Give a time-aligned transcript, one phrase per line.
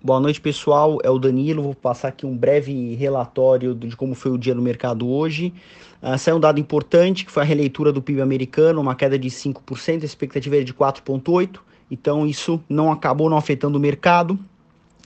[0.00, 0.98] Boa noite, pessoal.
[1.02, 1.60] É o Danilo.
[1.60, 5.52] Vou passar aqui um breve relatório de como foi o dia no mercado hoje.
[6.00, 9.28] Uh, saiu um dado importante, que foi a releitura do PIB americano, uma queda de
[9.28, 11.58] 5%, a expectativa era de 4,8%.
[11.90, 14.38] Então, isso não acabou não afetando o mercado.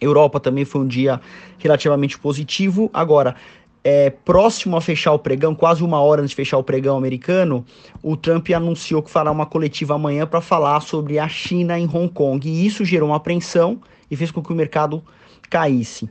[0.00, 1.20] Europa também foi um dia
[1.58, 2.90] relativamente positivo.
[2.92, 3.36] Agora,
[3.84, 7.64] é, próximo a fechar o pregão, quase uma hora antes de fechar o pregão americano,
[8.02, 12.08] o Trump anunciou que fará uma coletiva amanhã para falar sobre a China em Hong
[12.08, 12.48] Kong.
[12.48, 13.80] E isso gerou uma apreensão
[14.10, 15.02] e fez com que o mercado
[15.48, 16.08] caísse.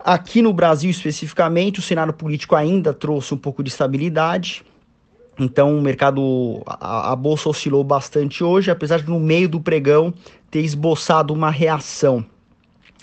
[0.00, 4.64] Aqui no Brasil, especificamente, o cenário político ainda trouxe um pouco de estabilidade.
[5.38, 10.14] Então, o mercado, a, a bolsa oscilou bastante hoje, apesar de no meio do pregão
[10.50, 12.24] ter esboçado uma reação.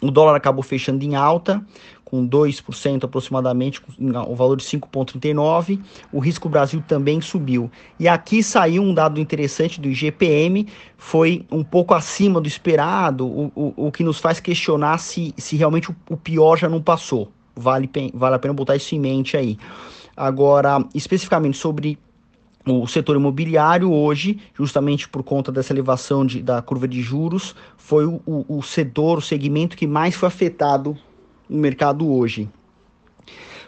[0.02, 1.64] O dólar acabou fechando em alta,
[2.14, 3.82] com 2% aproximadamente,
[4.28, 5.80] o valor de 5,39.
[6.12, 7.72] O risco Brasil também subiu.
[8.00, 13.52] E aqui saiu um dado interessante do IGPM, foi um pouco acima do esperado, o,
[13.56, 17.32] o, o que nos faz questionar se, se realmente o, o pior já não passou.
[17.56, 19.58] Vale, vale a pena botar isso em mente aí.
[20.16, 21.98] Agora, especificamente sobre
[22.64, 28.06] o setor imobiliário hoje, justamente por conta dessa elevação de, da curva de juros, foi
[28.06, 30.96] o, o, o setor, o segmento que mais foi afetado
[31.50, 32.50] no mercado hoje.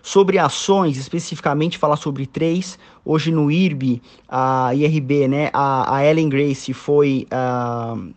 [0.02, 2.78] Sobre ações, especificamente falar sobre três.
[3.04, 8.14] Hoje no IRB, a IRB, né, a, a Ellen Grace foi uh,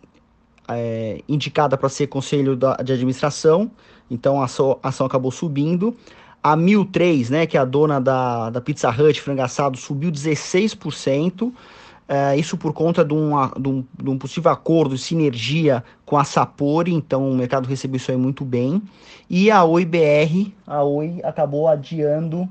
[0.67, 3.71] é, indicada para ser conselho da, de administração,
[4.09, 5.95] então a ação, a ação acabou subindo.
[6.41, 11.51] A 1003, né, que é a dona da, da Pizza Hut, frango assado, subiu 16%.
[12.11, 16.23] É, isso por conta de um, de, um, de um, possível acordo sinergia com a
[16.23, 18.81] Sapori, então o mercado recebeu isso aí muito bem.
[19.29, 22.49] E a OIBR, a Oi acabou adiando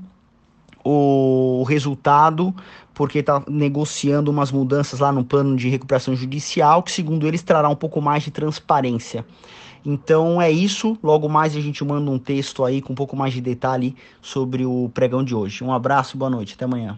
[0.81, 2.55] o resultado
[2.93, 7.67] porque está negociando umas mudanças lá no plano de recuperação judicial, que segundo eles trará
[7.67, 9.25] um pouco mais de transparência.
[9.85, 10.97] Então é isso.
[11.03, 14.65] Logo mais a gente manda um texto aí com um pouco mais de detalhe sobre
[14.65, 15.65] o pregão de hoje.
[15.65, 16.97] Um abraço, boa noite, até amanhã.